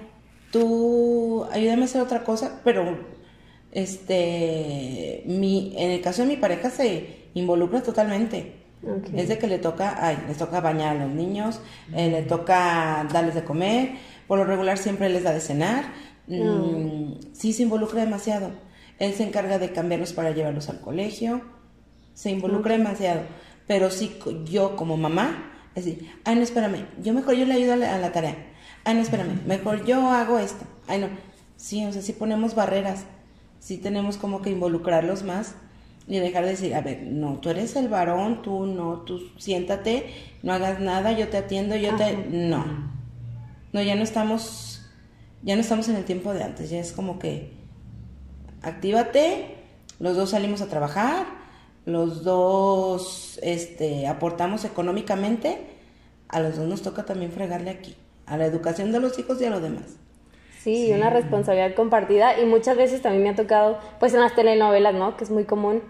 [0.53, 2.97] tú ayúdame a hacer otra cosa, pero
[3.73, 8.66] este, mi, en el caso de mi pareja se involucra totalmente.
[9.13, 11.59] Es de que le toca, ay, les toca bañar a los niños,
[11.93, 13.91] eh, le toca darles de comer,
[14.27, 15.85] por lo regular siempre les da de cenar.
[16.27, 18.51] Mm, sí se involucra demasiado.
[18.99, 21.41] Él se encarga de cambiarlos para llevarlos al colegio.
[22.13, 23.21] Se involucra demasiado.
[23.67, 27.73] Pero sí, yo como mamá, es decir, ay, no, espérame, yo mejor yo le ayudo
[27.73, 28.35] a la, tarea.
[28.83, 30.65] Ay, no, espérame, mejor yo hago esto.
[30.87, 31.09] Ay, no.
[31.57, 33.05] Sí, o sea, sí ponemos barreras.
[33.59, 35.55] Sí tenemos como que involucrarlos más
[36.07, 40.05] y dejar de decir, a ver, no, tú eres el varón, tú no, tú siéntate,
[40.41, 42.15] no hagas nada, yo te atiendo, yo te...
[42.29, 42.65] No,
[43.73, 44.89] no, ya no estamos,
[45.43, 47.51] ya no estamos en el tiempo de antes, ya es como que,
[48.61, 49.55] actívate,
[49.99, 51.25] los dos salimos a trabajar,
[51.85, 55.59] los dos, este, aportamos económicamente,
[56.29, 59.45] a los dos nos toca también fregarle aquí, a la educación de los hijos y
[59.45, 59.97] a lo demás.
[60.61, 64.93] Sí, una responsabilidad compartida y muchas veces también me ha tocado, pues en las telenovelas,
[64.93, 65.15] ¿no?
[65.15, 65.81] Que es muy común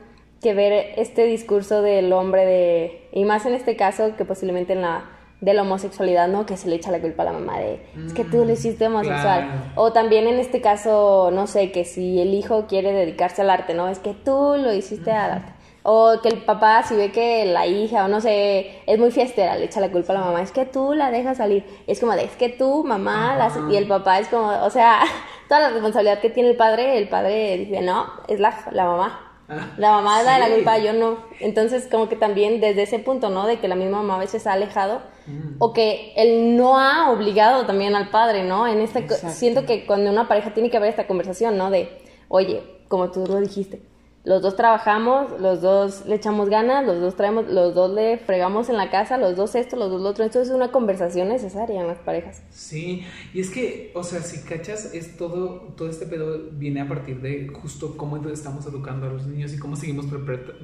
[0.41, 4.81] que ver este discurso del hombre de, y más en este caso que posiblemente en
[4.81, 5.05] la
[5.41, 6.45] de la homosexualidad, ¿no?
[6.45, 8.87] Que se le echa la culpa a la mamá de, es que tú le hiciste
[8.87, 9.71] homosexual.
[9.75, 13.73] O también en este caso, no sé, que si el hijo quiere dedicarse al arte,
[13.75, 13.87] ¿no?
[13.87, 15.51] Es que tú lo hiciste al arte.
[15.83, 19.55] O que el papá, si ve que la hija, o no sé, es muy fiestera,
[19.55, 21.63] le echa la culpa a la mamá, es que tú la dejas salir.
[21.85, 23.37] Es como de, es que tú, mamá,
[23.69, 25.01] y el papá es como, o sea,
[25.47, 29.27] toda la responsabilidad que tiene el padre, el padre dice, no, es la, la mamá.
[29.77, 31.19] La mamá da la culpa, yo no.
[31.39, 33.47] Entonces, como que también desde ese punto, ¿no?
[33.47, 35.55] De que la misma mamá a veces ha alejado mm.
[35.59, 38.67] o que él no ha obligado también al padre, ¿no?
[38.67, 41.69] En este siento que cuando una pareja tiene que haber esta conversación, ¿no?
[41.69, 41.89] De,
[42.27, 43.81] oye, como tú lo dijiste,
[44.27, 48.67] los dos trabajamos, los dos le echamos ganas, los dos traemos, los dos le fregamos
[48.67, 50.25] en la casa, los dos esto, los dos lo otro.
[50.25, 52.43] Esto es una conversación necesaria en las parejas.
[52.49, 56.89] Sí, y es que, o sea, si cachas, es todo, todo este pedo viene a
[56.89, 60.07] partir de justo cómo estamos educando a los niños y cómo seguimos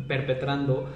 [0.09, 0.89] perpetrando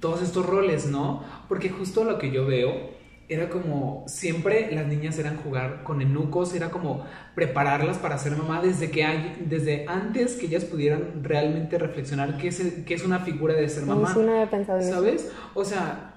[0.00, 1.22] todos estos roles, ¿no?
[1.48, 2.97] Porque justo lo que yo veo
[3.28, 8.62] era como siempre las niñas eran jugar con enucos, era como prepararlas para ser mamá
[8.62, 13.20] desde que hay, desde antes que ellas pudieran realmente reflexionar qué es, qué es una
[13.20, 14.14] figura de ser mamá.
[14.14, 15.30] Sí, no pensado en ¿Sabes?
[15.52, 16.14] O sea,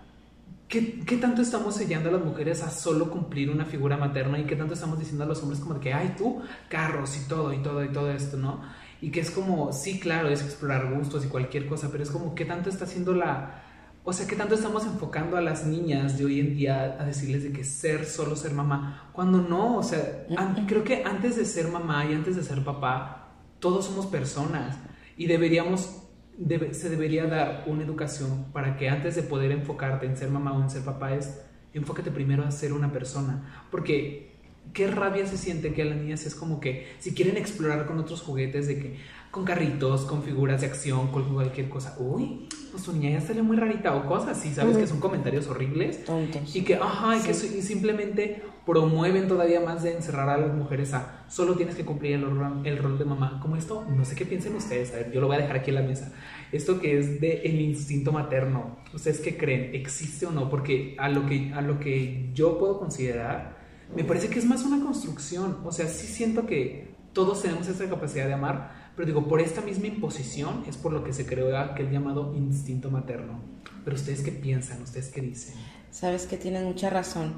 [0.70, 4.46] ¿qué, ¿qué, tanto estamos sellando a las mujeres a solo cumplir una figura materna y
[4.46, 7.52] qué tanto estamos diciendo a los hombres como de que, ay, tú, carros y todo
[7.52, 8.62] y todo y todo esto, ¿no?
[9.02, 12.36] Y que es como, sí, claro, es explorar gustos y cualquier cosa, pero es como,
[12.36, 13.64] ¿qué tanto está haciendo la
[14.04, 17.44] o sea, ¿qué tanto estamos enfocando a las niñas de hoy en día a decirles
[17.44, 19.10] de que ser solo ser mamá?
[19.14, 22.64] Cuando no, o sea, an- creo que antes de ser mamá y antes de ser
[22.64, 24.78] papá, todos somos personas
[25.18, 26.02] y deberíamos,
[26.38, 30.54] debe- se debería dar una educación para que antes de poder enfocarte en ser mamá
[30.58, 31.40] o en ser papá es,
[31.74, 33.66] enfócate primero a ser una persona.
[33.70, 34.32] Porque
[34.74, 38.00] qué rabia se siente que a las niñas es como que si quieren explorar con
[38.00, 38.98] otros juguetes de que
[39.32, 43.42] con carritos, con figuras de acción, con cualquier cosa, uy, pues tu niña ya sale
[43.42, 44.78] muy rarita o cosas así, ¿sabes?
[44.78, 46.04] Que son comentarios horribles.
[46.04, 46.54] Tontos.
[46.54, 51.26] Y que, ajá, y que simplemente promueven todavía más de encerrar a las mujeres a
[51.28, 53.40] solo tienes que cumplir el rol, el rol de mamá.
[53.42, 55.70] Como esto, no sé qué piensen ustedes, a ver, yo lo voy a dejar aquí
[55.70, 56.12] en la mesa.
[56.52, 59.74] Esto que es de el instinto materno, ¿ustedes qué creen?
[59.74, 60.50] ¿Existe o no?
[60.50, 63.58] Porque a lo que, a lo que yo puedo considerar,
[63.96, 65.60] me parece que es más una construcción.
[65.64, 69.62] O sea, sí siento que todos tenemos esa capacidad de amar, pero digo, por esta
[69.62, 73.40] misma imposición es por lo que se creó aquel llamado instinto materno.
[73.84, 75.56] Pero ustedes qué piensan, ustedes qué dicen.
[75.90, 77.34] Sabes que tienes mucha razón.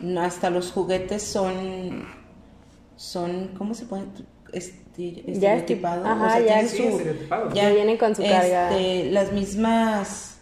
[0.00, 2.04] No, hasta los juguetes son,
[2.96, 4.04] son, ¿cómo se puede?
[4.52, 6.04] Esti- Ya estereotipados.
[6.06, 7.54] esti- ajá, o sea, ya su- estereotipado.
[7.54, 8.76] Ya vienen con su carga.
[8.76, 10.38] este, Las mismas,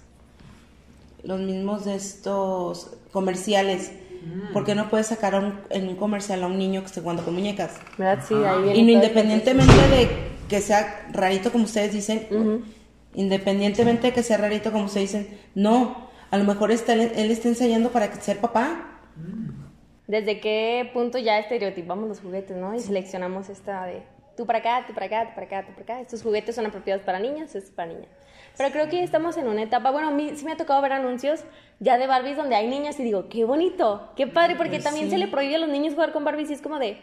[1.22, 3.92] los mismos de estos comerciales.
[4.24, 4.52] Mm.
[4.52, 7.00] ¿Por qué no puedes sacar a un- en un comercial a un niño que esté
[7.00, 7.72] jugando con muñecas?
[7.96, 8.24] ¿Verdad?
[8.26, 12.62] Sí, ahí viene Y no independientemente de que sea rarito como ustedes dicen, Ujú.
[13.14, 17.48] independientemente de que sea rarito como ustedes dicen, no, a lo mejor está, él está
[17.48, 18.98] enseñando para ser papá.
[20.06, 22.74] ¿Desde qué punto ya estereotipamos los juguetes, no?
[22.74, 24.02] Y seleccionamos esta de
[24.36, 26.00] tú para acá, tú para acá, tú para acá, tú para acá.
[26.00, 28.08] Estos juguetes son apropiados para niños, estos es para niñas.
[28.56, 30.92] Pero creo que estamos en una etapa, bueno, a mí sí me ha tocado ver
[30.92, 31.44] anuncios
[31.78, 35.06] ya de Barbies donde hay niñas y digo, qué bonito, qué padre, porque Pues también
[35.06, 35.12] sí.
[35.12, 36.98] se le prohíbe a los niños jugar con Barbies y es como de,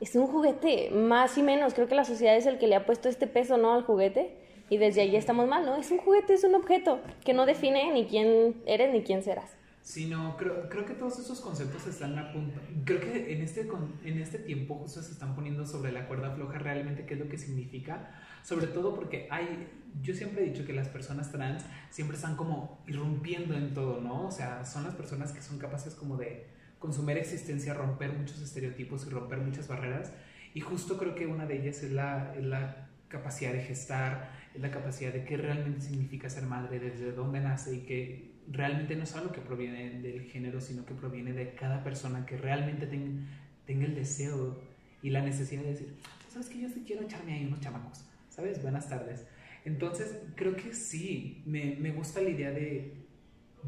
[0.00, 1.74] es un juguete, más y menos.
[1.74, 3.72] Creo que la sociedad es el que le ha puesto este peso, ¿no?
[3.72, 4.36] Al juguete.
[4.68, 5.76] Y desde ahí estamos mal, ¿no?
[5.76, 9.56] Es un juguete, es un objeto que no define ni quién eres ni quién serás.
[9.86, 12.60] Sí, no, creo, creo que todos esos conceptos están a punto.
[12.84, 13.68] Creo que en este,
[14.04, 17.28] en este tiempo justo se están poniendo sobre la cuerda floja realmente qué es lo
[17.28, 18.10] que significa.
[18.42, 19.68] Sobre todo porque hay,
[20.02, 24.26] yo siempre he dicho que las personas trans siempre están como irrumpiendo en todo, ¿no?
[24.26, 29.06] O sea, son las personas que son capaces como de consumir existencia, romper muchos estereotipos
[29.06, 30.12] y romper muchas barreras.
[30.54, 34.60] Y justo creo que una de ellas es la, es la capacidad de gestar, es
[34.60, 39.02] la capacidad de qué realmente significa ser madre, desde dónde nace y que realmente no
[39.04, 43.26] es algo que proviene del género, sino que proviene de cada persona que realmente ten-
[43.66, 44.60] tenga el deseo
[45.02, 45.94] y la necesidad de decir,
[46.32, 48.62] sabes que yo sí quiero echarme ahí unos chamacos, ¿sabes?
[48.62, 49.26] Buenas tardes.
[49.64, 53.05] Entonces, creo que sí, me, me gusta la idea de,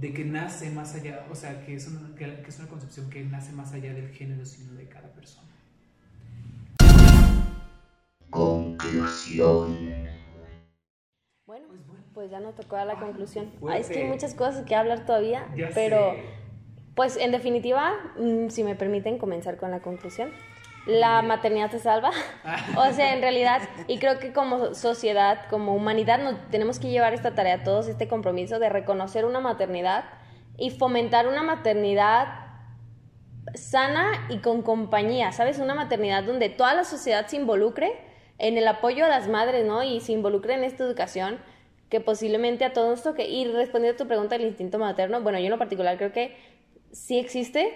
[0.01, 3.11] de que nace más allá, o sea, que es, una, que, que es una concepción
[3.11, 5.49] que nace más allá del género, sino de cada persona.
[8.31, 9.77] Conclusión.
[11.47, 12.05] Bueno, Pues bueno.
[12.15, 13.51] pues ya nos tocó a la conclusión.
[13.69, 16.23] Ay, es que hay muchas cosas que hablar todavía, Ya pero sé.
[16.95, 20.31] pues en definitiva, mm, si me permiten comenzar con la conclusión,
[20.89, 22.11] la maternidad te salva.
[22.77, 27.15] o sea, en realidad, y creo que como sociedad, como humanidad, nos tenemos que llevar
[27.15, 30.07] esta tarea todos, este compromiso de reconocer una maternidad
[30.57, 32.47] y fomentar una maternidad
[33.55, 35.59] sana y con compañía, ¿sabes?
[35.59, 37.93] Una maternidad donde toda la sociedad se involucre
[38.39, 39.83] en el apoyo a las madres, ¿no?
[39.83, 41.39] Y se involucre en esta educación
[41.91, 43.29] que posiblemente a todos nos toque.
[43.29, 46.37] Y respondiendo a tu pregunta del instinto materno, bueno, yo en lo particular creo que
[46.93, 47.75] sí existe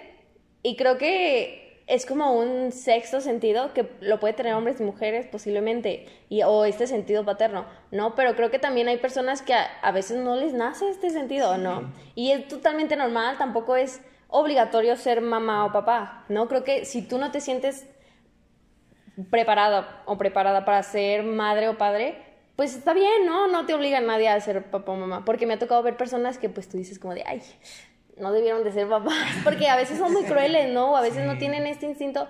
[0.63, 5.27] y creo que es como un sexto sentido que lo puede tener hombres y mujeres
[5.27, 8.15] posiblemente, y, o este sentido paterno, ¿no?
[8.15, 11.57] Pero creo que también hay personas que a, a veces no les nace este sentido,
[11.57, 11.91] ¿no?
[12.15, 16.47] Y es totalmente normal, tampoco es obligatorio ser mamá o papá, ¿no?
[16.47, 17.85] Creo que si tú no te sientes
[19.29, 22.17] preparada o preparada para ser madre o padre,
[22.55, 23.47] pues está bien, ¿no?
[23.47, 25.97] No te obliga a nadie a ser papá o mamá, porque me ha tocado ver
[25.97, 27.41] personas que pues tú dices como de, ay,
[28.17, 30.91] no debieron de ser papás, porque a veces son muy crueles, ¿no?
[30.91, 32.27] O a veces no tienen este instinto,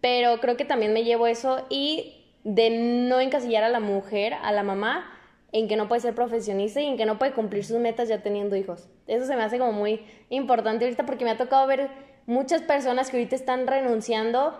[0.00, 4.52] pero creo que también me llevo eso y de no encasillar a la mujer, a
[4.52, 5.12] la mamá,
[5.52, 8.22] en que no puede ser profesionista y en que no puede cumplir sus metas ya
[8.22, 8.88] teniendo hijos.
[9.06, 11.90] Eso se me hace como muy importante ahorita porque me ha tocado ver
[12.26, 14.54] muchas personas que ahorita están renunciando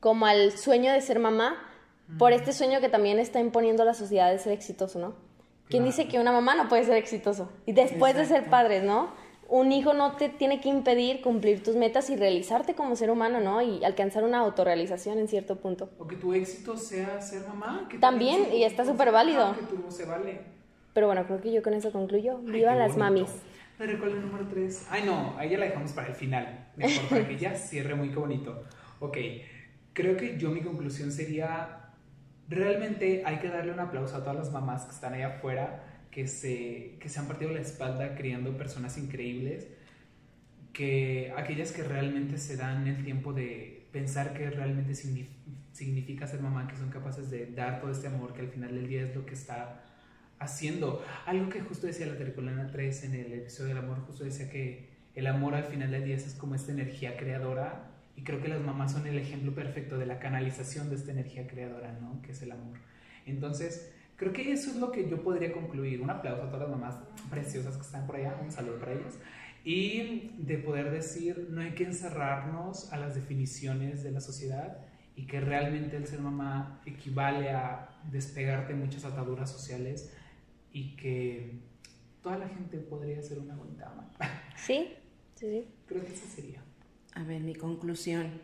[0.00, 1.56] como al sueño de ser mamá
[2.18, 5.14] por este sueño que también está imponiendo la sociedad de ser exitoso, ¿no?
[5.68, 7.50] ¿Quién dice que una mamá no puede ser exitoso?
[7.64, 9.10] Y después de ser padres, ¿no?
[9.54, 13.38] Un hijo no te tiene que impedir cumplir tus metas y realizarte como ser humano,
[13.38, 13.60] ¿no?
[13.60, 15.90] Y alcanzar una autorrealización en cierto punto.
[15.98, 17.86] O que tu éxito sea ser mamá.
[17.90, 19.48] Que También, y está súper válido.
[19.48, 20.40] Ah, Que tu se vale.
[20.94, 22.38] Pero bueno, creo que yo con eso concluyo.
[22.46, 23.28] Ay, Viva qué las mamis.
[23.78, 24.86] Me recuerdo el número 3.
[24.88, 26.68] Ay, no, ahí ya la dejamos para el final.
[26.76, 28.62] Mejor, para que ya cierre muy bonito.
[29.00, 29.18] Ok,
[29.92, 31.90] creo que yo mi conclusión sería,
[32.48, 36.28] realmente hay que darle un aplauso a todas las mamás que están allá afuera, que
[36.28, 39.66] se, que se han partido la espalda criando personas increíbles,
[40.72, 46.68] que aquellas que realmente se dan el tiempo de pensar que realmente significa ser mamá,
[46.68, 49.26] que son capaces de dar todo este amor, que al final del día es lo
[49.26, 49.84] que está
[50.38, 51.02] haciendo.
[51.26, 54.90] Algo que justo decía la Terricolana 3 en el episodio del amor, justo decía que
[55.14, 58.60] el amor al final del día es como esta energía creadora y creo que las
[58.60, 62.20] mamás son el ejemplo perfecto de la canalización de esta energía creadora, ¿no?
[62.20, 62.78] Que es el amor.
[63.24, 66.00] Entonces, creo que eso es lo que yo podría concluir.
[66.00, 66.96] Un aplauso a todas las mamás
[67.30, 69.18] preciosas que están por allá, un saludo para ellas.
[69.64, 74.78] Y de poder decir, no hay que encerrarnos a las definiciones de la sociedad
[75.14, 80.12] y que realmente el ser mamá equivale a despegarte muchas ataduras sociales
[80.72, 81.60] y que
[82.22, 84.10] toda la gente podría ser una bonita mamá.
[84.56, 84.94] Sí,
[85.34, 85.68] sí, sí.
[85.86, 86.62] Creo que eso sería.
[87.14, 88.40] A ver, mi conclusión.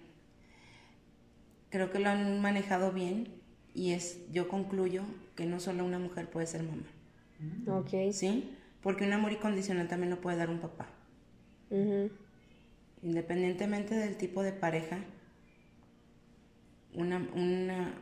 [1.70, 3.40] Creo que lo han manejado bien
[3.74, 5.04] y es, yo concluyo
[5.38, 6.82] que no solo una mujer puede ser mamá.
[7.38, 7.70] Mm.
[7.70, 8.12] Ok.
[8.12, 8.56] ¿Sí?
[8.82, 10.88] Porque un amor incondicional también lo puede dar un papá.
[13.02, 14.98] Independientemente del tipo de pareja,
[16.92, 17.18] una,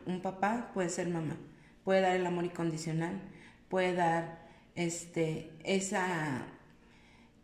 [0.07, 1.37] un papá puede ser mamá,
[1.83, 3.21] puede dar el amor incondicional,
[3.69, 6.47] puede dar este, esa,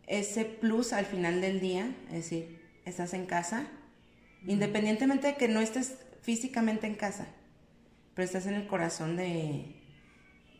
[0.08, 3.68] ese plus al final del día, es decir, estás en casa,
[4.44, 7.28] independientemente de que no estés físicamente en casa,
[8.14, 9.83] pero estás en el corazón de,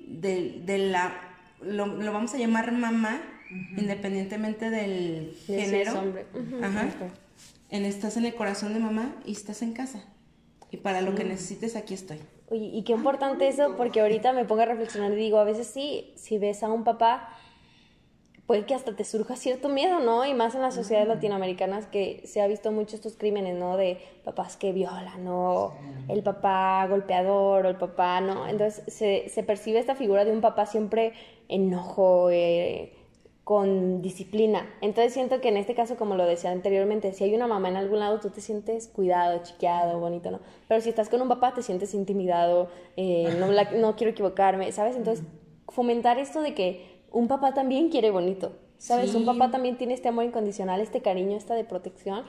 [0.06, 1.12] de, la,
[1.62, 3.20] lo, vamos a llamar mamá,
[3.76, 5.98] independientemente del género.
[5.98, 6.26] hombre.
[6.62, 6.88] Ajá.
[7.70, 10.04] En, estás en el corazón de mamá y estás en casa.
[10.70, 12.18] Y para lo que necesites, aquí estoy.
[12.50, 15.66] Oye, y qué importante eso, porque ahorita me pongo a reflexionar y digo, a veces
[15.66, 17.28] sí, si ves a un papá,
[18.46, 20.24] puede que hasta te surja cierto miedo, ¿no?
[20.24, 23.76] Y más en las sociedades latinoamericanas que se ha visto mucho estos crímenes, ¿no?
[23.76, 25.74] De papás que violan, ¿no?
[26.08, 28.46] El papá golpeador o el papá, ¿no?
[28.46, 31.12] Entonces se, se percibe esta figura de un papá siempre
[31.48, 32.92] enojo, eh,
[33.44, 34.66] con disciplina.
[34.80, 37.76] Entonces siento que en este caso, como lo decía anteriormente, si hay una mamá en
[37.76, 40.40] algún lado, tú te sientes cuidado, chiqueado, bonito, ¿no?
[40.66, 44.96] Pero si estás con un papá, te sientes intimidado, eh, no, no quiero equivocarme, ¿sabes?
[44.96, 45.26] Entonces,
[45.68, 49.14] fomentar esto de que un papá también quiere bonito, ¿sabes?
[49.14, 52.24] Un papá también tiene este amor incondicional, este cariño, esta de protección.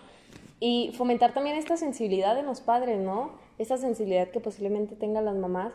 [0.59, 3.31] Y fomentar también esta sensibilidad en los padres, ¿no?
[3.57, 5.73] Esta sensibilidad que posiblemente tengan las mamás,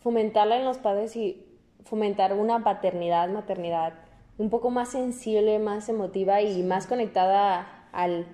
[0.00, 1.46] fomentarla en los padres y
[1.84, 3.94] fomentar una paternidad, maternidad
[4.36, 8.26] un poco más sensible, más emotiva y más conectada al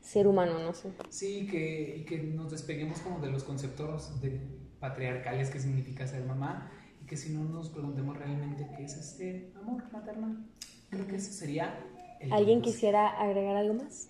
[0.00, 0.90] ser humano, no sé.
[1.08, 4.40] Sí, que, y que nos despeguemos como de los conceptos de
[4.78, 6.70] patriarcales que significa ser mamá
[7.06, 10.44] y que si no nos preguntemos realmente qué es este amor maternal.
[10.90, 11.78] Creo que eso sería...
[12.32, 14.08] ¿Alguien quisiera agregar algo más?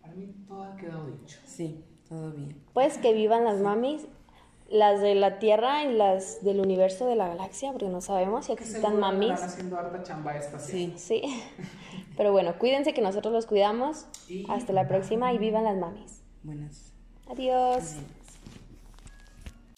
[0.00, 1.38] Para mí todo ha quedado dicho.
[1.46, 2.60] Sí, todo bien.
[2.72, 4.06] Pues que vivan las mamis
[4.72, 8.52] las de la Tierra y las del universo de la galaxia, porque no sabemos si
[8.52, 9.32] existan mamis.
[9.32, 10.94] Están haciendo harta chamba sí.
[10.96, 11.22] sí.
[12.16, 14.06] Pero bueno, cuídense que nosotros los cuidamos.
[14.48, 16.22] Hasta la próxima y vivan las mamis.
[16.42, 16.90] Buenas.
[17.28, 17.96] Adiós.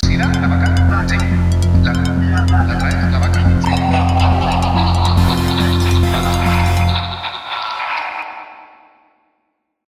[0.02, 1.43] Adiós.
[2.34, 3.33] La